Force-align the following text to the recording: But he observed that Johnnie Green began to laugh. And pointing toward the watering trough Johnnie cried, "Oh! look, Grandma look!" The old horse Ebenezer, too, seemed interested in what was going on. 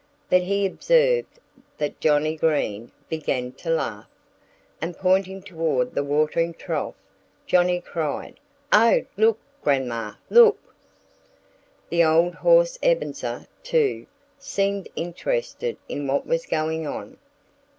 But 0.31 0.41
he 0.41 0.65
observed 0.65 1.37
that 1.77 1.99
Johnnie 1.99 2.35
Green 2.35 2.91
began 3.07 3.51
to 3.51 3.69
laugh. 3.69 4.09
And 4.81 4.97
pointing 4.97 5.43
toward 5.43 5.93
the 5.93 6.03
watering 6.03 6.55
trough 6.55 6.95
Johnnie 7.45 7.81
cried, 7.81 8.39
"Oh! 8.73 9.03
look, 9.15 9.37
Grandma 9.61 10.13
look!" 10.31 10.57
The 11.89 12.03
old 12.03 12.33
horse 12.33 12.79
Ebenezer, 12.81 13.45
too, 13.61 14.07
seemed 14.39 14.89
interested 14.95 15.77
in 15.87 16.07
what 16.07 16.25
was 16.25 16.47
going 16.47 16.87
on. 16.87 17.17